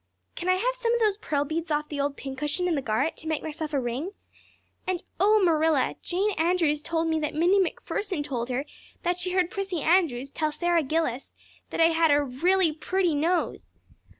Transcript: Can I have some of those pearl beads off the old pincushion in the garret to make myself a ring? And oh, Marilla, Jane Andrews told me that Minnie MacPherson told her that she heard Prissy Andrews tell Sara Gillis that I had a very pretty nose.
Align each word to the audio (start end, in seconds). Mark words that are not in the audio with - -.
Can 0.35 0.49
I 0.49 0.55
have 0.55 0.73
some 0.73 0.91
of 0.95 0.99
those 0.99 1.17
pearl 1.17 1.45
beads 1.45 1.69
off 1.69 1.87
the 1.89 1.99
old 2.01 2.17
pincushion 2.17 2.67
in 2.67 2.73
the 2.73 2.81
garret 2.81 3.17
to 3.17 3.27
make 3.27 3.43
myself 3.43 3.71
a 3.71 3.79
ring? 3.79 4.13
And 4.87 5.03
oh, 5.19 5.43
Marilla, 5.43 5.93
Jane 6.01 6.31
Andrews 6.39 6.81
told 6.81 7.07
me 7.07 7.19
that 7.19 7.35
Minnie 7.35 7.59
MacPherson 7.59 8.23
told 8.23 8.49
her 8.49 8.65
that 9.03 9.19
she 9.19 9.33
heard 9.33 9.51
Prissy 9.51 9.81
Andrews 9.83 10.31
tell 10.31 10.51
Sara 10.51 10.81
Gillis 10.81 11.35
that 11.69 11.79
I 11.79 11.89
had 11.91 12.09
a 12.09 12.25
very 12.25 12.71
pretty 12.73 13.13
nose. 13.13 13.73